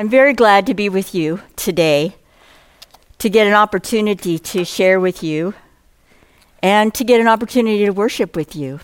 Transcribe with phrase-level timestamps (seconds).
[0.00, 2.14] I'm very glad to be with you today,
[3.18, 5.52] to get an opportunity to share with you,
[6.62, 8.80] and to get an opportunity to worship with you.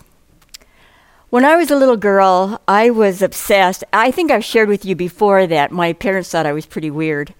[1.31, 3.83] When I was a little girl, I was obsessed.
[3.91, 7.33] I think I've shared with you before that my parents thought I was pretty weird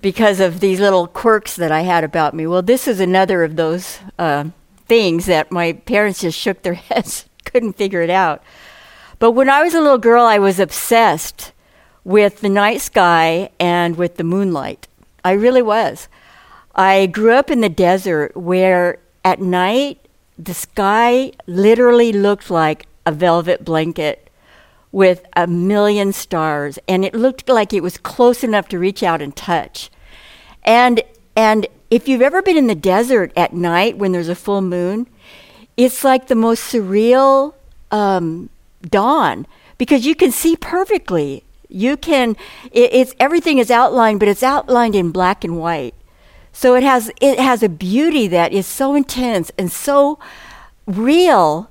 [0.00, 2.48] because of these little quirks that I had about me.
[2.48, 4.46] Well, this is another of those uh,
[4.86, 8.42] things that my parents just shook their heads, couldn't figure it out.
[9.20, 11.52] But when I was a little girl, I was obsessed
[12.04, 14.86] with the night sky and with the moonlight.
[15.24, 16.08] I really was.
[16.74, 20.06] I grew up in the desert where at night
[20.38, 24.28] the sky literally looked like a velvet blanket
[24.92, 29.22] with a million stars and it looked like it was close enough to reach out
[29.22, 29.90] and touch.
[30.62, 31.02] And
[31.36, 35.08] and if you've ever been in the desert at night when there's a full moon,
[35.76, 37.54] it's like the most surreal
[37.90, 38.50] um,
[38.82, 39.46] dawn
[39.78, 41.42] because you can see perfectly
[41.74, 42.36] you can
[42.72, 45.94] it, it's everything is outlined but it's outlined in black and white.
[46.52, 50.18] So it has it has a beauty that is so intense and so
[50.86, 51.68] real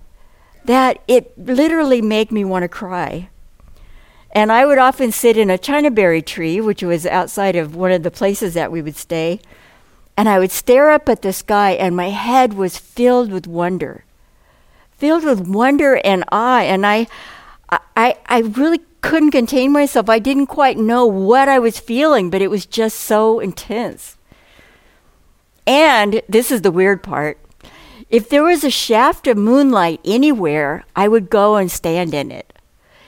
[0.65, 3.29] that it literally made me want to cry.
[4.35, 8.03] And i would often sit in a chinaberry tree which was outside of one of
[8.03, 9.39] the places that we would stay
[10.17, 14.03] and i would stare up at the sky and my head was filled with wonder.
[14.97, 17.07] Filled with wonder and awe and i
[17.95, 20.09] i i really couldn't contain myself.
[20.09, 24.17] I didn't quite know what I was feeling, but it was just so intense.
[25.67, 27.37] And this is the weird part.
[28.09, 32.53] If there was a shaft of moonlight anywhere, I would go and stand in it.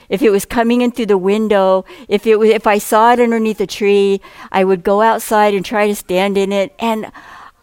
[0.08, 3.20] If it was coming in through the window, if it was, if I saw it
[3.20, 4.20] underneath a tree,
[4.52, 6.74] I would go outside and try to stand in it.
[6.78, 7.10] And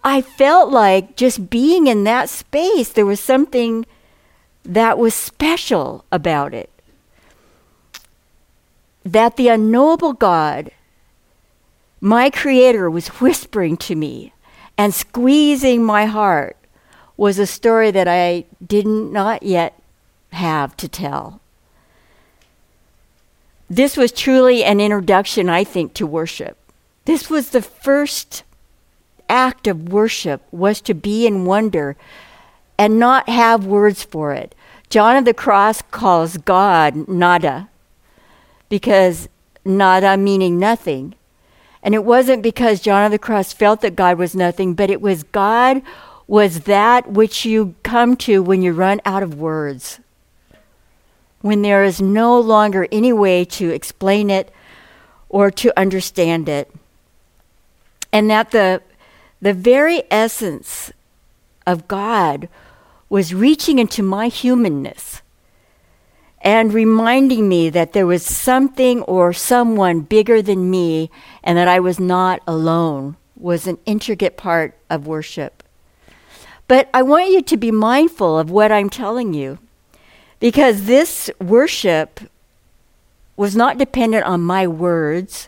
[0.03, 3.85] I felt like just being in that space, there was something
[4.63, 6.72] that was special about it
[9.05, 10.71] that the unknowable God,
[11.99, 14.33] my Creator, was whispering to me
[14.77, 16.57] and squeezing my heart
[17.17, 19.79] was a story that I did not yet
[20.31, 21.41] have to tell.
[23.69, 26.57] This was truly an introduction, I think, to worship.
[27.05, 28.43] This was the first
[29.29, 31.95] act of worship was to be in wonder
[32.77, 34.55] and not have words for it.
[34.89, 37.69] John of the Cross calls God nada,
[38.73, 39.29] because
[39.63, 41.13] nada meaning nothing.
[41.83, 44.99] And it wasn't because John of the Cross felt that God was nothing, but it
[44.99, 45.83] was God
[46.25, 49.99] was that which you come to when you run out of words.
[51.41, 54.51] When there is no longer any way to explain it
[55.29, 56.73] or to understand it.
[58.11, 58.81] And that the,
[59.39, 60.91] the very essence
[61.67, 62.49] of God
[63.07, 65.21] was reaching into my humanness
[66.43, 71.09] and reminding me that there was something or someone bigger than me
[71.41, 75.63] and that I was not alone was an intricate part of worship.
[76.67, 79.57] But I want you to be mindful of what I'm telling you
[80.39, 82.19] because this worship
[83.37, 85.47] was not dependent on my words,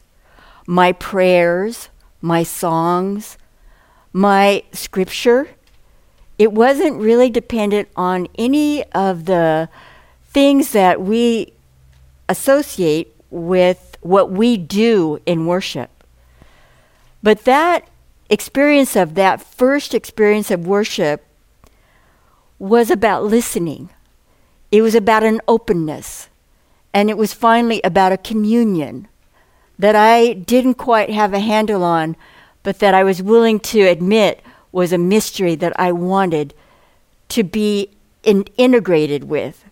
[0.65, 1.89] my prayers,
[2.21, 3.37] my songs,
[4.13, 5.49] my scripture.
[6.39, 9.69] It wasn't really dependent on any of the
[10.35, 11.53] things that we
[12.27, 15.89] associate with what we do in worship.
[17.23, 17.87] But that
[18.29, 21.25] experience of that first experience of worship
[22.59, 23.87] was about listening.
[24.73, 26.27] It was about an openness.
[26.93, 29.07] And it was finally about a communion
[29.79, 32.17] that I didn't quite have a handle on,
[32.61, 34.41] but that I was willing to admit
[34.73, 36.53] was a mystery that I wanted
[37.29, 37.89] to be
[38.23, 39.63] in integrated with.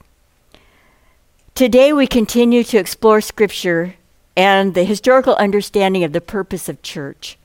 [1.63, 3.96] Today, we continue to explore Scripture
[4.35, 7.38] and the historical understanding of the purpose of church.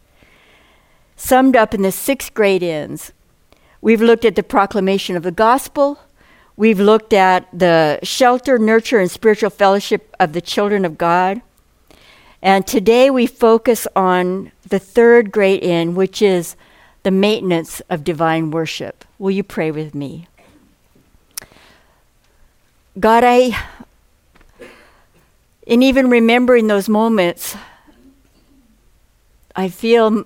[1.14, 3.12] Summed up in the six great ends,
[3.80, 6.00] we've looked at the proclamation of the gospel,
[6.56, 11.40] we've looked at the shelter, nurture, and spiritual fellowship of the children of God.
[12.42, 16.56] And today we focus on the third great end, which is
[17.04, 19.04] the maintenance of divine worship.
[19.20, 20.26] Will you pray with me?
[22.98, 23.56] God, I
[25.68, 27.54] and even remembering those moments,
[29.54, 30.24] I feel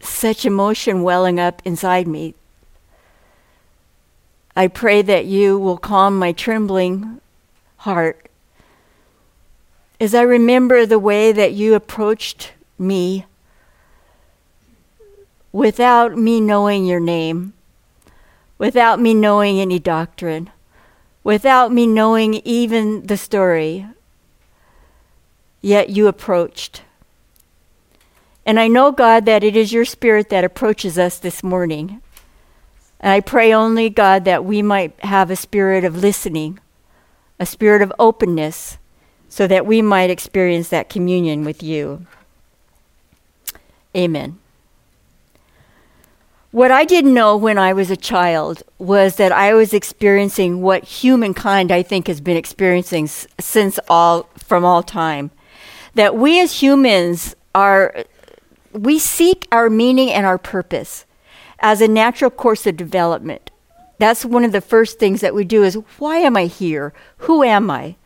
[0.00, 2.34] such emotion welling up inside me.
[4.56, 7.20] I pray that you will calm my trembling
[7.78, 8.28] heart
[10.00, 13.26] as I remember the way that you approached me
[15.52, 17.52] without me knowing your name,
[18.56, 20.50] without me knowing any doctrine,
[21.22, 23.86] without me knowing even the story
[25.60, 26.82] yet you approached.
[28.46, 32.00] And I know, God, that it is your spirit that approaches us this morning.
[33.00, 36.58] And I pray only, God, that we might have a spirit of listening,
[37.38, 38.78] a spirit of openness,
[39.28, 42.06] so that we might experience that communion with you.
[43.94, 44.38] Amen.
[46.50, 50.84] What I didn't know when I was a child was that I was experiencing what
[50.84, 55.30] humankind, I think, has been experiencing since all from all time.
[55.94, 58.04] That we as humans are,
[58.72, 61.04] we seek our meaning and our purpose
[61.58, 63.50] as a natural course of development.
[63.98, 66.92] That's one of the first things that we do is why am I here?
[67.18, 67.96] Who am I?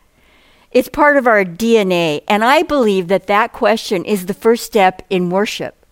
[0.71, 5.03] It's part of our DNA, and I believe that that question is the first step
[5.11, 5.85] in worship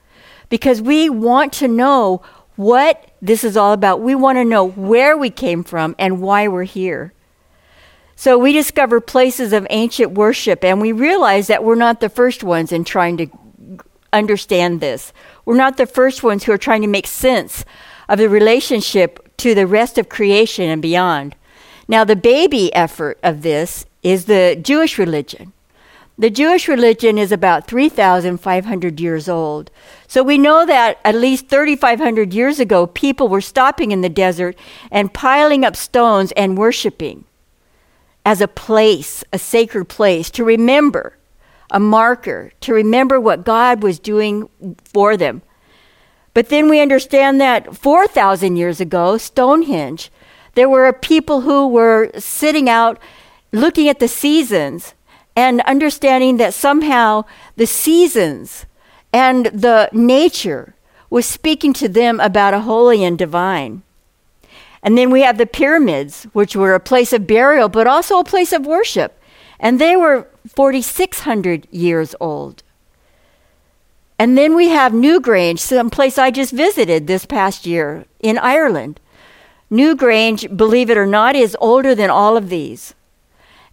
[0.50, 2.24] because we want to know
[2.56, 4.02] what this is all about.
[4.02, 7.14] We want to know where we came from and why we're here.
[8.22, 12.44] So we discover places of ancient worship and we realize that we're not the first
[12.44, 13.28] ones in trying to
[14.14, 15.12] understand this.
[15.44, 17.66] We're not the first ones who are trying to make sense
[18.08, 21.36] of the relationship to the rest of creation and beyond.
[21.88, 25.52] Now, the baby effort of this is the Jewish religion.
[26.16, 29.72] The Jewish religion is about 3,500 years old.
[30.08, 34.56] So we know that at least 3,500 years ago, people were stopping in the desert
[34.92, 37.26] and piling up stones and worshiping
[38.26, 41.18] as a place, a sacred place, to remember,
[41.72, 44.50] a marker, to remember what God was doing
[44.84, 45.42] for them.
[46.34, 50.12] But then we understand that 4,000 years ago, Stonehenge,
[50.54, 53.00] there were people who were sitting out
[53.52, 54.94] looking at the seasons
[55.36, 57.24] and understanding that somehow
[57.56, 58.66] the seasons
[59.14, 60.76] and the nature
[61.10, 63.84] was speaking to them about a holy and divine.
[64.84, 68.24] And then we have the pyramids, which were a place of burial, but also a
[68.24, 69.20] place of worship.
[69.60, 72.64] And they were 4,600 years old.
[74.18, 79.00] And then we have Newgrange, some place I just visited this past year in Ireland.
[79.72, 82.94] Newgrange, believe it or not, is older than all of these.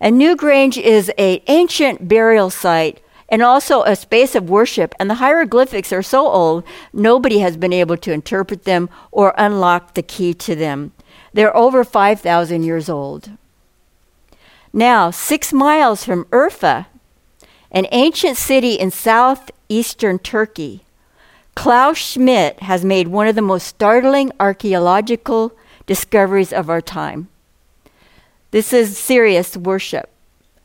[0.00, 4.94] And Newgrange is an ancient burial site and also a space of worship.
[4.98, 9.94] And the hieroglyphics are so old, nobody has been able to interpret them or unlock
[9.94, 10.92] the key to them.
[11.32, 13.30] They're over 5,000 years old.
[14.72, 16.86] Now, six miles from Urfa,
[17.70, 20.84] an ancient city in southeastern Turkey,
[21.54, 25.52] Klaus Schmidt has made one of the most startling archaeological
[25.86, 27.28] discoveries of our time.
[28.50, 30.10] This is serious worship.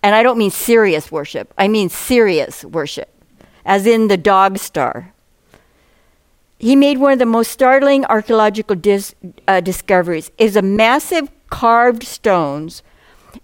[0.03, 3.09] And I don't mean serious worship, I mean Sirius worship,
[3.65, 5.12] as in the dog star.
[6.63, 9.13] He made one of the most startling archaeological dis-
[9.49, 12.83] uh, discoveries is a massive carved stones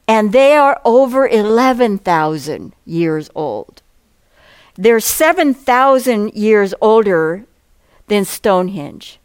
[0.07, 3.81] and they are over 11,000 years old.
[4.75, 7.43] They're 7,000 years older
[8.07, 9.19] than Stonehenge.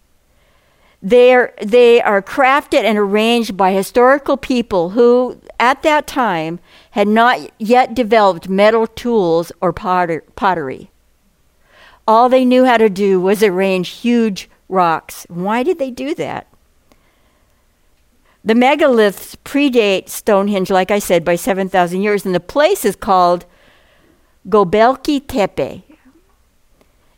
[1.00, 6.58] They're, they are crafted and arranged by historical people who, at that time,
[6.90, 10.90] had not yet developed metal tools or potter, pottery.
[12.06, 15.26] All they knew how to do was arrange huge rocks.
[15.28, 16.46] Why did they do that?
[18.44, 23.46] The megaliths predate Stonehenge, like I said, by 7,000 years, and the place is called
[24.46, 25.82] Göbekli Tepe.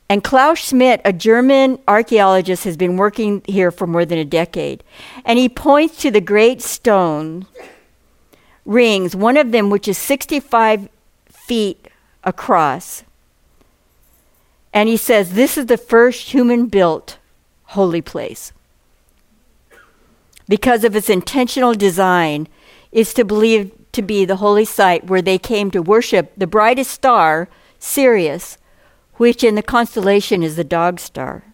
[0.09, 4.85] And Klaus Schmidt, a German archaeologist, has been working here for more than a decade.
[5.25, 7.47] And he points to the great stone
[8.65, 10.89] rings, one of them which is 65
[11.29, 11.89] feet
[12.23, 13.03] across.
[14.77, 17.17] And he says, This is the first human built
[17.69, 18.53] holy place.
[20.51, 22.47] Because of its intentional design,
[22.93, 26.91] is to believe to be the holy site where they came to worship the brightest
[26.91, 28.59] star, Sirius,
[29.15, 31.45] which in the constellation is the dog star.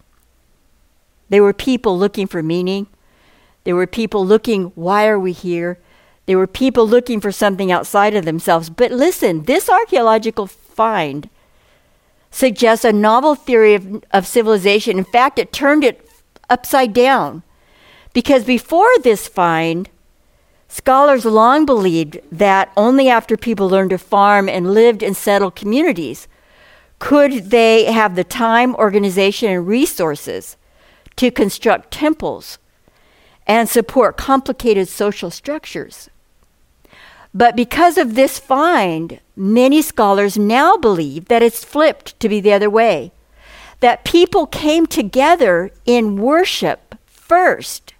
[1.28, 2.88] They were people looking for meaning.
[3.62, 5.78] They were people looking, why are we here?
[6.26, 8.68] They were people looking for something outside of themselves.
[8.68, 11.30] But listen, this archaeological find
[12.32, 14.98] suggests a novel theory of, of civilization.
[14.98, 16.04] In fact, it turned it
[16.50, 17.44] upside down.
[18.12, 19.88] Because before this find,
[20.66, 26.26] scholars long believed that only after people learned to farm and lived in settled communities
[26.98, 30.56] could they have the time, organization, and resources
[31.16, 32.58] to construct temples
[33.46, 36.08] and support complicated social structures.
[37.34, 42.52] But because of this find, many scholars now believe that it's flipped to be the
[42.52, 43.12] other way.
[43.80, 47.94] That people came together in worship first.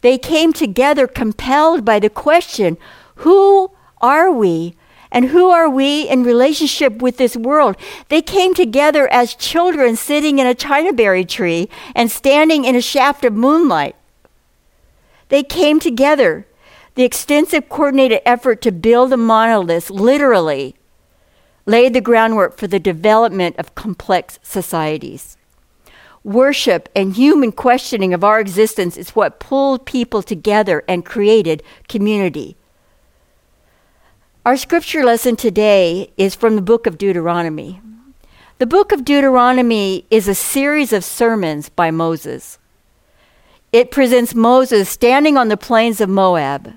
[0.00, 2.78] They came together compelled by the question
[3.16, 4.76] who are we
[5.10, 7.76] And who are we in relationship with this world?
[8.08, 13.24] They came together as children sitting in a chinaberry tree and standing in a shaft
[13.24, 13.96] of moonlight.
[15.28, 16.46] They came together.
[16.96, 20.76] The extensive coordinated effort to build a monolith literally
[21.66, 25.36] laid the groundwork for the development of complex societies.
[26.24, 32.56] Worship and human questioning of our existence is what pulled people together and created community.
[34.46, 37.78] Our scripture lesson today is from the book of Deuteronomy.
[38.56, 42.58] The book of Deuteronomy is a series of sermons by Moses.
[43.70, 46.72] It presents Moses standing on the plains of Moab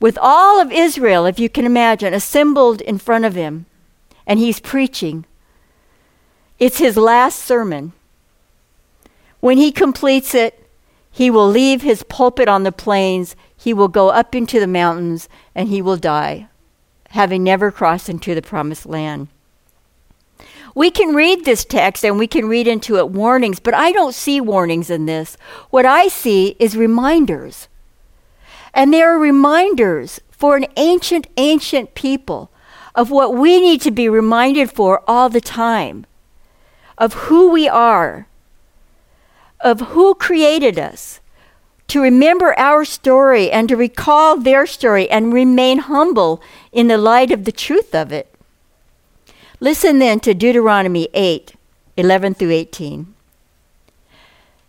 [0.00, 3.66] with all of Israel, if you can imagine, assembled in front of him,
[4.26, 5.24] and he's preaching.
[6.58, 7.92] It's his last sermon.
[9.40, 10.66] When he completes it,
[11.10, 15.28] he will leave his pulpit on the plains, he will go up into the mountains,
[15.54, 16.48] and he will die,
[17.10, 19.28] having never crossed into the promised land.
[20.74, 24.14] We can read this text and we can read into it warnings, but I don't
[24.14, 25.36] see warnings in this.
[25.70, 27.66] What I see is reminders.
[28.78, 32.52] And they are reminders for an ancient, ancient people
[32.94, 36.06] of what we need to be reminded for all the time
[36.96, 38.28] of who we are
[39.60, 41.20] of who created us,
[41.88, 47.30] to remember our story and to recall their story and remain humble in the light
[47.30, 48.32] of the truth of it.
[49.58, 51.54] Listen then to Deuteronomy 8
[51.96, 53.14] 11 through 18.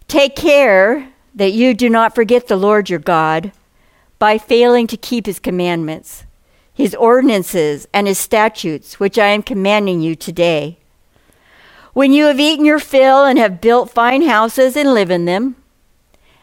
[0.07, 3.51] Take care that you do not forget the Lord your God
[4.19, 6.25] by failing to keep his commandments,
[6.73, 10.77] his ordinances, and his statutes, which I am commanding you today.
[11.93, 15.55] When you have eaten your fill and have built fine houses and live in them,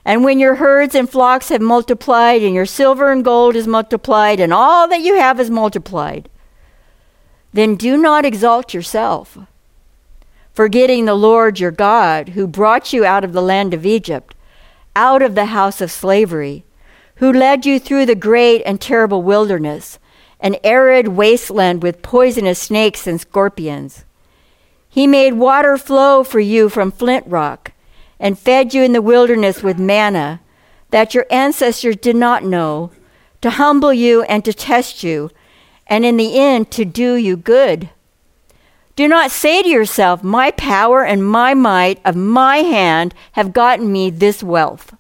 [0.05, 4.41] and when your herds and flocks have multiplied, and your silver and gold is multiplied,
[4.41, 6.29] and all that you have is multiplied,
[7.53, 9.39] then do not exalt yourself,
[10.53, 14.35] forgetting the Lord your God, who brought you out of the land of Egypt,
[14.95, 16.65] out of the house of slavery,
[17.17, 19.99] who led you through the great and terrible wilderness,
[20.41, 24.05] an arid wasteland with poisonous snakes and scorpions
[24.97, 27.73] he made water flow for you from flint rock
[28.19, 30.41] and fed you in the wilderness with manna
[30.89, 32.91] that your ancestors did not know,
[33.43, 35.31] to humble you and to test you,
[35.87, 37.91] and in the end to do you good.
[38.95, 43.93] Do not say to yourself, My power and my might of my hand have gotten
[43.93, 44.95] me this wealth.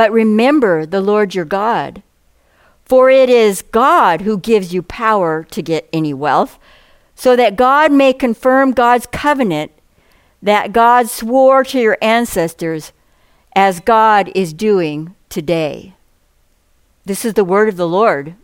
[0.00, 2.02] But remember the Lord your God,
[2.86, 6.58] for it is God who gives you power to get any wealth
[7.14, 9.72] so that God may confirm God's covenant
[10.40, 12.94] that God swore to your ancestors
[13.54, 15.92] as God is doing today.
[17.04, 18.36] This is the word of the Lord.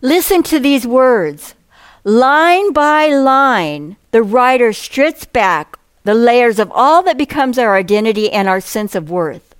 [0.00, 1.54] Listen to these words.
[2.02, 8.32] Line by line, the writer strips back the layers of all that becomes our identity
[8.32, 9.51] and our sense of worth.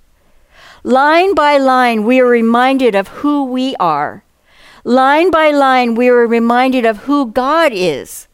[0.83, 4.23] Line by line, we are reminded of who we are
[4.83, 8.27] Line by line, we are reminded of who God is.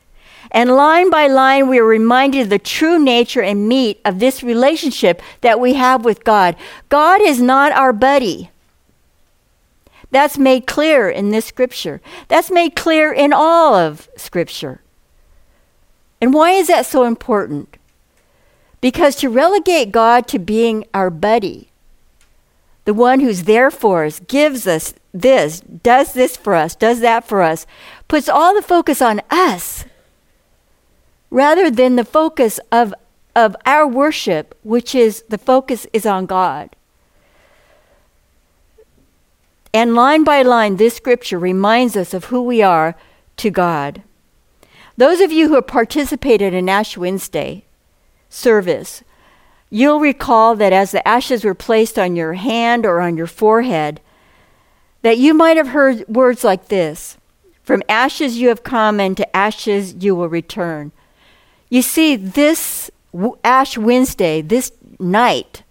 [0.51, 4.41] And line by line, we are reminded of the true nature and meat of this
[4.41, 6.55] relationship that we have with God.
[6.89, 8.49] God is not our buddy.
[10.09, 12.01] That's made clear in this scripture.
[12.29, 14.81] That's made clear in all of scripture.
[16.19, 17.77] And why is that so important?
[18.81, 21.68] Because to relegate God to being our buddy,
[22.89, 27.23] the one who's there for us, gives us this, does this for us, does that
[27.23, 27.67] for us,
[28.07, 29.85] puts all the focus on us
[31.29, 32.91] rather than the focus of,
[33.35, 36.75] of our worship, which is the focus is on God.
[39.71, 42.95] And line by line, this scripture reminds us of who we are
[43.37, 44.01] to God.
[44.97, 47.65] Those of you who have participated in Ash Wednesday
[48.29, 49.03] service
[49.69, 54.01] You'll recall that as the ashes were placed on your hand or on your forehead,
[55.01, 57.17] that you might have heard words like this
[57.63, 60.91] From ashes you have come, and to ashes you will return.
[61.69, 62.89] You see, this
[63.43, 65.63] Ash Wednesday, this night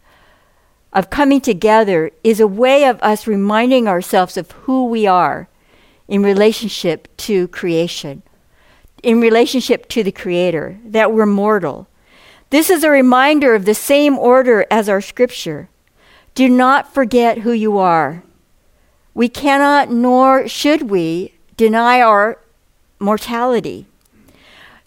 [0.93, 5.49] of coming together, is a way of us reminding ourselves of who we are
[6.07, 8.23] in relationship to creation,
[9.03, 11.89] in relationship to the Creator, that we're mortal
[12.51, 15.69] this is a reminder of the same order as our scripture.
[16.35, 18.23] Do not forget who you are.
[19.15, 22.39] We cannot, nor should we, deny our
[23.01, 23.87] mortality.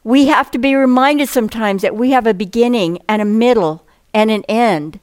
[0.04, 4.32] We have to be reminded sometimes that we have a beginning and a middle and
[4.32, 5.00] an end.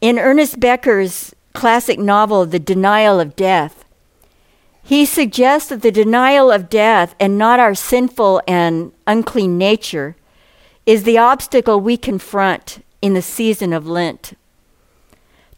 [0.00, 3.81] In Ernest Becker's classic novel, The Denial of Death,
[4.82, 10.16] he suggests that the denial of death and not our sinful and unclean nature
[10.84, 14.36] is the obstacle we confront in the season of Lent.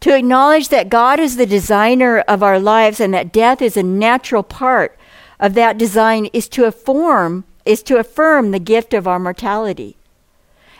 [0.00, 3.82] To acknowledge that God is the designer of our lives and that death is a
[3.82, 4.98] natural part
[5.40, 9.96] of that design is to affirm is to affirm the gift of our mortality.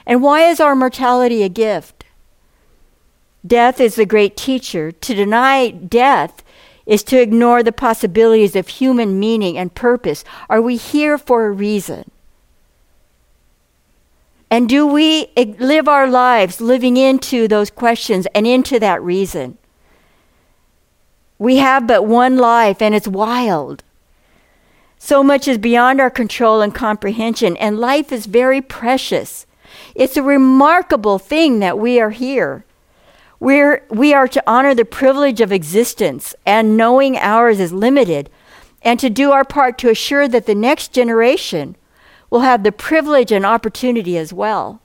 [0.05, 2.05] And why is our mortality a gift?
[3.47, 4.93] Death is the great teacher.
[4.93, 6.44] To deny death
[6.87, 10.25] is to ignore the possibilities of human meaning and purpose.
[10.49, 12.11] Are we here for a reason?
[14.51, 19.59] And do we live our lives living into those questions and into that reason?
[21.39, 23.83] We have but one life and it's wild.
[24.99, 29.45] So much is beyond our control and comprehension, and life is very precious.
[29.95, 32.65] It's a remarkable thing that we are here.
[33.45, 38.31] We're, we are to honor the privilege of existence, and knowing ours is limited,
[38.81, 41.77] and to do our part to assure that the next generation
[42.31, 44.81] will have the privilege and opportunity as well.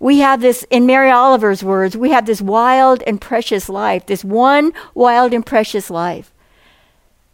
[0.00, 4.24] We have this, in Mary Oliver's words, we have this wild and precious life, this
[4.24, 6.32] one wild and precious life.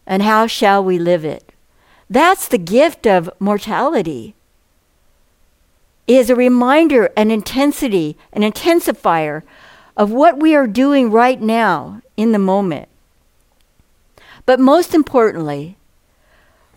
[0.05, 1.53] And how shall we live it?
[2.11, 4.35] That's the gift of mortality.
[6.09, 9.45] It is a reminder, an intensity, an intensifier
[9.97, 12.89] of what we are doing right now in the moment.
[14.47, 15.77] But most importantly,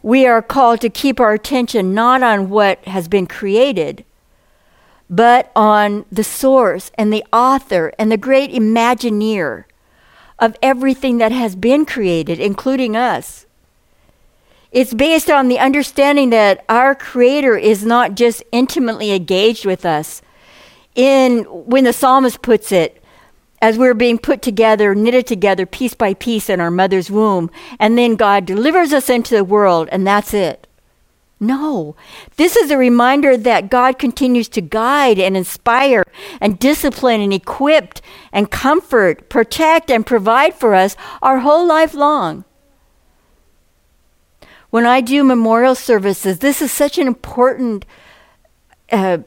[0.01, 4.05] we are called to keep our attention not on what has been created,
[5.09, 9.65] but on the source and the author and the great Imagineer
[10.39, 13.45] of everything that has been created, including us.
[14.71, 20.21] It's based on the understanding that our Creator is not just intimately engaged with us.
[20.93, 22.96] In when the psalmist puts it,
[23.61, 27.49] as we're being put together, knitted together piece by piece in our mother's womb,
[27.79, 30.67] and then God delivers us into the world, and that's it.
[31.39, 31.95] No,
[32.37, 36.03] this is a reminder that God continues to guide and inspire
[36.41, 37.99] and discipline and equip
[38.31, 42.43] and comfort, protect and provide for us our whole life long.
[44.71, 47.85] When I do memorial services, this is such an important
[48.91, 49.19] uh,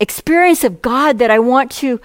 [0.00, 2.00] experience of God that I want to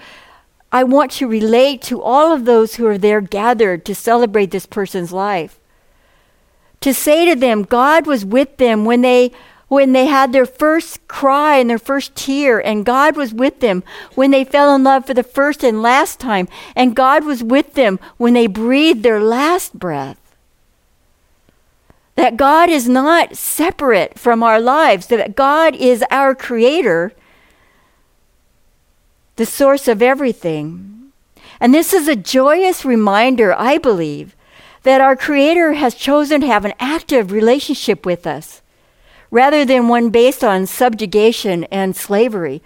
[0.72, 4.64] I want to relate to all of those who are there gathered to celebrate this
[4.64, 5.60] person's life.
[6.80, 9.32] To say to them, God was with them when they
[9.68, 13.82] when they had their first cry and their first tear, and God was with them
[14.14, 17.72] when they fell in love for the first and last time, and God was with
[17.72, 20.18] them when they breathed their last breath.
[22.16, 27.14] That God is not separate from our lives, that God is our creator,
[29.36, 31.12] the source of everything.
[31.60, 34.36] And this is a joyous reminder, I believe,
[34.82, 38.62] that our Creator has chosen to have an active relationship with us
[39.30, 42.62] rather than one based on subjugation and slavery,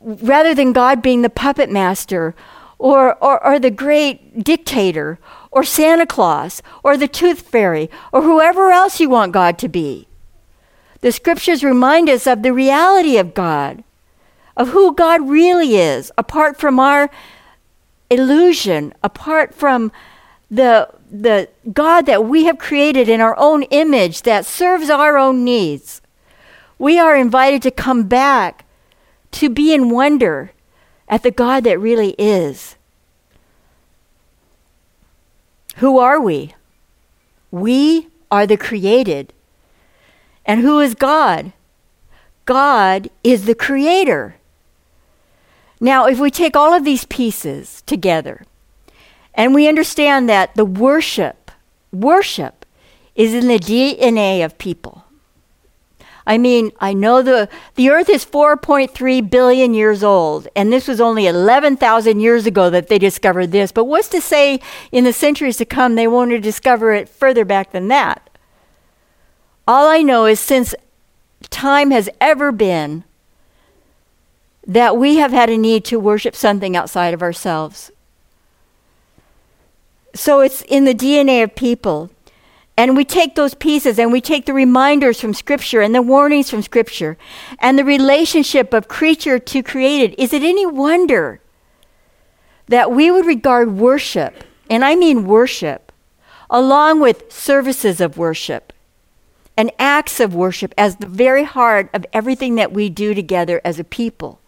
[0.00, 2.34] rather than God being the puppet master
[2.78, 5.18] or, or, or the great dictator
[5.50, 10.08] or Santa Claus or the tooth fairy or whoever else you want God to be.
[11.02, 13.84] The scriptures remind us of the reality of God
[14.56, 17.10] of who God really is, apart from our
[18.10, 19.92] illusion, apart from
[20.50, 25.44] the, the God that we have created in our own image that serves our own
[25.44, 26.00] needs.
[26.78, 28.64] We are invited to come back
[29.32, 30.52] to be in wonder
[31.08, 32.76] at the God that really is.
[35.76, 36.54] Who are we?
[37.50, 39.32] We are the created.
[40.44, 41.52] And who is God?
[42.44, 44.36] God is the creator.
[45.80, 48.44] Now, if we take all of these pieces together
[49.34, 51.50] and we understand that the worship,
[51.92, 52.64] worship
[53.14, 55.04] is in the DNA of people.
[56.26, 61.00] I mean, I know the, the earth is 4.3 billion years old, and this was
[61.00, 63.70] only 11,000 years ago that they discovered this.
[63.70, 64.60] But what's to say
[64.90, 68.28] in the centuries to come they won't discover it further back than that?
[69.68, 70.74] All I know is since
[71.48, 73.04] time has ever been,
[74.66, 77.92] that we have had a need to worship something outside of ourselves.
[80.14, 82.10] So it's in the DNA of people.
[82.78, 86.50] And we take those pieces and we take the reminders from Scripture and the warnings
[86.50, 87.16] from Scripture
[87.58, 90.14] and the relationship of creature to created.
[90.18, 91.40] Is it any wonder
[92.68, 95.92] that we would regard worship, and I mean worship,
[96.50, 98.72] along with services of worship
[99.56, 103.78] and acts of worship, as the very heart of everything that we do together as
[103.78, 104.40] a people?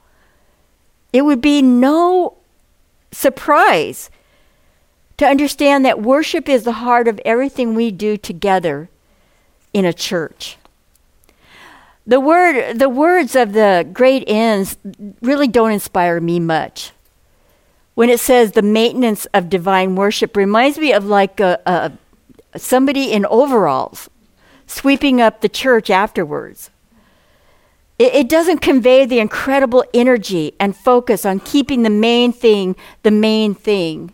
[1.13, 2.37] It would be no
[3.13, 4.11] surprise
[5.17, 8.89] to understand that worship is the heart of everything we do together
[9.73, 10.57] in a church.
[12.07, 14.79] The word the words of the great ends
[15.21, 16.93] really don't inspire me much.
[17.95, 23.13] When it says the maintenance of divine worship reminds me of like a, a somebody
[23.13, 24.09] in overalls
[24.67, 26.71] sweeping up the church afterwards.
[27.99, 33.11] It, it doesn't convey the incredible energy and focus on keeping the main thing the
[33.11, 34.13] main thing.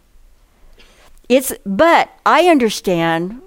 [1.28, 3.40] It's, but I understand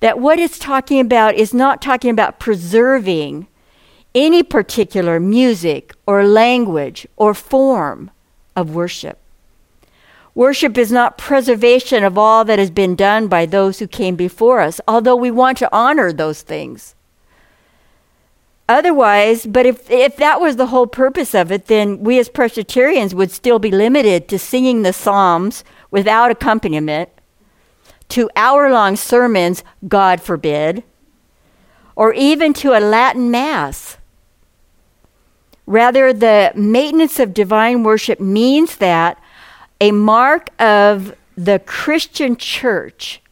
[0.00, 3.46] that what it's talking about is not talking about preserving
[4.14, 8.10] any particular music or language or form
[8.56, 9.18] of worship.
[10.34, 14.60] Worship is not preservation of all that has been done by those who came before
[14.60, 16.94] us, although we want to honor those things.
[18.68, 23.14] Otherwise, but if, if that was the whole purpose of it, then we as Presbyterians
[23.14, 27.08] would still be limited to singing the Psalms without accompaniment,
[28.10, 30.82] to hour long sermons, God forbid,
[31.96, 33.96] or even to a Latin Mass.
[35.66, 39.18] Rather, the maintenance of divine worship means that
[39.80, 43.22] a mark of the Christian church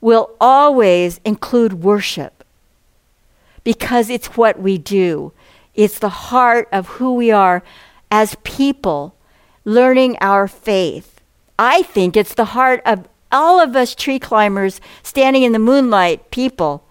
[0.00, 2.41] will always include worship
[3.64, 5.32] because it's what we do.
[5.74, 7.62] It's the heart of who we are
[8.10, 9.16] as people
[9.64, 11.20] learning our faith.
[11.58, 16.30] I think it's the heart of all of us tree climbers standing in the moonlight
[16.30, 16.84] people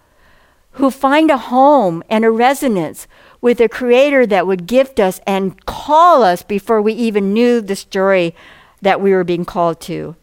[0.72, 3.06] who find a home and a resonance
[3.40, 7.76] with a creator that would gift us and call us before we even knew the
[7.76, 8.34] story
[8.80, 10.16] that we were being called to.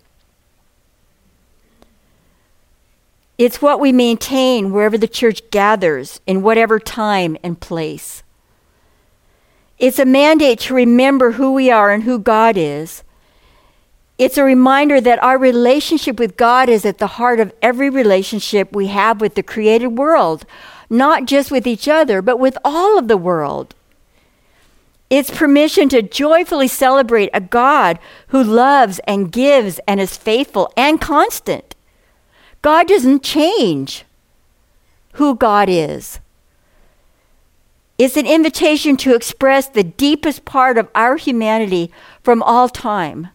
[3.40, 8.22] It's what we maintain wherever the church gathers, in whatever time and place.
[9.78, 13.02] It's a mandate to remember who we are and who God is.
[14.18, 18.76] It's a reminder that our relationship with God is at the heart of every relationship
[18.76, 20.46] we have with the created world,
[20.90, 23.74] not just with each other, but with all of the world.
[25.10, 31.00] It's permission to joyfully celebrate a God who loves and gives and is faithful and
[31.00, 31.74] constant.
[32.62, 34.06] God doesn't change
[35.14, 36.20] who God is.
[37.98, 41.92] It's an invitation to express the deepest part of our humanity
[42.24, 43.30] from all time.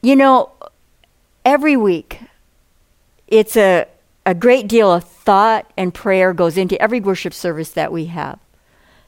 [0.00, 0.52] You know,
[1.44, 2.20] every week,
[3.26, 3.86] it's a,
[4.24, 8.38] a great deal of thought and prayer goes into every worship service that we have.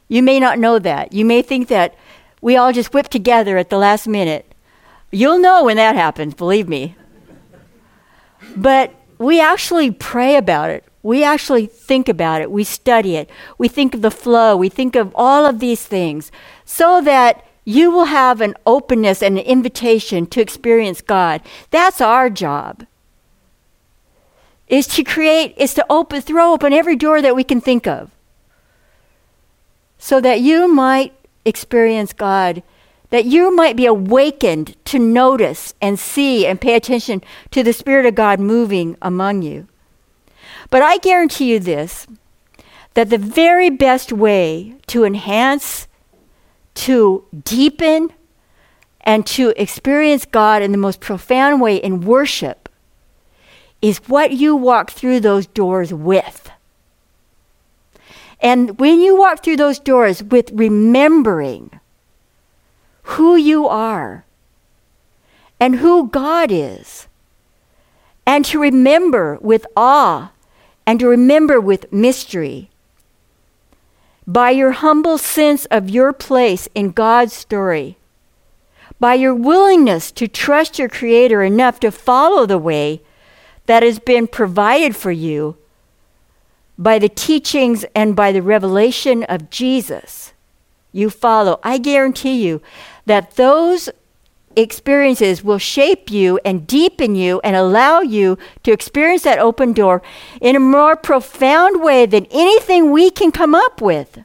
[0.09, 1.13] You may not know that.
[1.13, 1.95] You may think that
[2.41, 4.53] we all just whip together at the last minute.
[5.11, 6.97] You'll know when that happens, believe me.
[8.57, 10.85] But we actually pray about it.
[11.03, 12.51] We actually think about it.
[12.51, 13.29] We study it.
[13.59, 14.57] We think of the flow.
[14.57, 16.31] We think of all of these things
[16.65, 21.43] so that you will have an openness and an invitation to experience God.
[21.71, 22.87] That's our job.
[24.69, 28.11] Is to create, is to open, throw open every door that we can think of
[29.99, 31.13] so that you might
[31.45, 32.63] experience God
[33.13, 38.07] that you might be awakened to notice and see and pay attention to the Spirit
[38.07, 39.69] of God moving among you.
[40.71, 42.07] But I guarantee you this
[42.95, 45.89] that the very best way to enhance,
[46.75, 48.15] to deepen,
[49.03, 52.71] and to experience God in the most profound way in worship
[53.83, 56.51] is what you walk through those doors with.
[58.41, 61.79] And when you walk through those doors with remembering
[63.03, 64.25] who you are
[65.61, 67.07] and who God is,
[68.27, 70.33] and to remember with awe
[70.87, 72.69] and to remember with mystery.
[74.27, 77.97] By your humble sense of your place in God's story,
[78.99, 83.01] by your willingness to trust your Creator enough to follow the way
[83.67, 85.57] that has been provided for you
[86.79, 90.33] by the teachings and by the revelation of Jesus,
[90.91, 91.61] you follow.
[91.63, 92.61] I guarantee you
[93.07, 93.89] that those
[94.57, 100.03] experiences will shape you and deepen you and allow you to experience that open door
[100.41, 104.19] in a more profound way than anything we can come up with.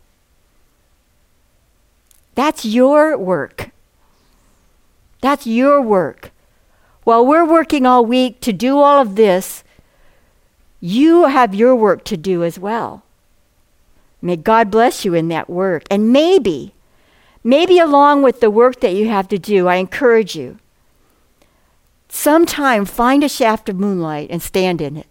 [2.35, 3.71] That's your work.
[5.21, 6.31] That's your work.
[7.03, 9.63] While we're working all week to do all of this,
[10.79, 13.03] you have your work to do as well.
[14.21, 15.83] May God bless you in that work.
[15.89, 16.73] And maybe
[17.43, 20.59] Maybe along with the work that you have to do, I encourage you.
[22.09, 25.07] Sometime find a shaft of moonlight and stand in it.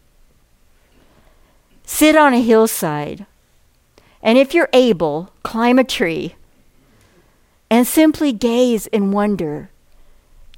[1.85, 3.27] Sit on a hillside.
[4.23, 6.35] And if you're able, climb a tree
[7.71, 9.71] and simply gaze in wonder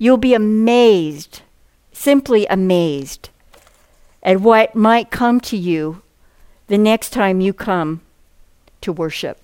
[0.00, 1.42] You'll be amazed,
[1.92, 3.30] simply amazed,
[4.22, 6.02] at what might come to you
[6.68, 8.02] the next time you come
[8.80, 9.40] to worship.